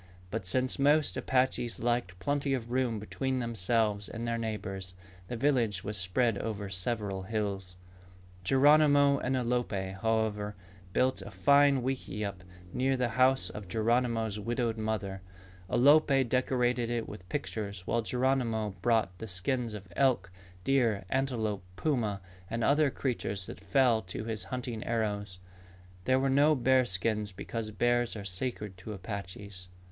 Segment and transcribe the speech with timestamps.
[0.31, 4.95] But since most Apaches liked plenty of room between themselves and their neighbors,
[5.27, 7.75] the village was spread over several hills.
[8.43, 10.55] Geronimo and Alope, however,
[10.91, 15.21] built a fine wickiup very near the house of Geronimo's widowed mother.
[15.69, 20.31] Alope decorated it with pictures while Geronimo brought the skins of elk,
[20.63, 25.37] deer, antelope, puma, and other creatures that fell to his hunting arrows.
[26.05, 29.69] There were no bear skins because bears are sacred to Apaches.